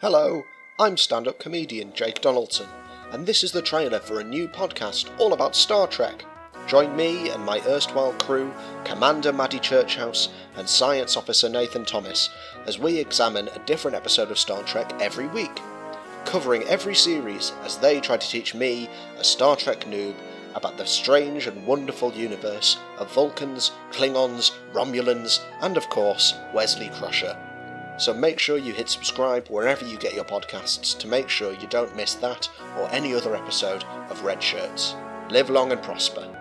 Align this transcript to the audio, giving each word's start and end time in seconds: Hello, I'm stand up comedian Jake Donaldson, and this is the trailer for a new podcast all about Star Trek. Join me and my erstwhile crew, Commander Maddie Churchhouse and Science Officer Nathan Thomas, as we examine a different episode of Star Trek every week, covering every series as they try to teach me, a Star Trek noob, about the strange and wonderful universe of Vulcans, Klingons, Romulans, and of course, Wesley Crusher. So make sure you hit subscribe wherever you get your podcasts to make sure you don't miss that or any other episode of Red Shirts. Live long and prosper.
Hello, 0.00 0.46
I'm 0.78 0.96
stand 0.96 1.26
up 1.26 1.40
comedian 1.40 1.92
Jake 1.92 2.20
Donaldson, 2.20 2.68
and 3.10 3.26
this 3.26 3.42
is 3.42 3.50
the 3.50 3.60
trailer 3.60 3.98
for 3.98 4.20
a 4.20 4.24
new 4.24 4.46
podcast 4.46 5.10
all 5.18 5.32
about 5.32 5.56
Star 5.56 5.88
Trek. 5.88 6.24
Join 6.68 6.94
me 6.94 7.30
and 7.30 7.44
my 7.44 7.60
erstwhile 7.66 8.12
crew, 8.12 8.54
Commander 8.84 9.32
Maddie 9.32 9.58
Churchhouse 9.58 10.28
and 10.54 10.68
Science 10.68 11.16
Officer 11.16 11.48
Nathan 11.48 11.84
Thomas, 11.84 12.30
as 12.64 12.78
we 12.78 12.96
examine 12.98 13.48
a 13.48 13.66
different 13.66 13.96
episode 13.96 14.30
of 14.30 14.38
Star 14.38 14.62
Trek 14.62 14.94
every 15.00 15.26
week, 15.26 15.60
covering 16.24 16.62
every 16.68 16.94
series 16.94 17.50
as 17.64 17.76
they 17.78 17.98
try 17.98 18.16
to 18.16 18.28
teach 18.28 18.54
me, 18.54 18.88
a 19.16 19.24
Star 19.24 19.56
Trek 19.56 19.80
noob, 19.80 20.14
about 20.54 20.76
the 20.76 20.86
strange 20.86 21.48
and 21.48 21.66
wonderful 21.66 22.12
universe 22.12 22.78
of 22.98 23.12
Vulcans, 23.12 23.72
Klingons, 23.90 24.52
Romulans, 24.72 25.40
and 25.60 25.76
of 25.76 25.88
course, 25.88 26.34
Wesley 26.54 26.88
Crusher. 26.90 27.36
So 27.98 28.14
make 28.14 28.38
sure 28.38 28.58
you 28.58 28.72
hit 28.72 28.88
subscribe 28.88 29.48
wherever 29.48 29.84
you 29.84 29.98
get 29.98 30.14
your 30.14 30.24
podcasts 30.24 30.96
to 30.98 31.08
make 31.08 31.28
sure 31.28 31.52
you 31.52 31.66
don't 31.66 31.96
miss 31.96 32.14
that 32.14 32.48
or 32.78 32.88
any 32.90 33.12
other 33.12 33.34
episode 33.34 33.84
of 34.08 34.22
Red 34.22 34.42
Shirts. 34.42 34.94
Live 35.30 35.50
long 35.50 35.72
and 35.72 35.82
prosper. 35.82 36.37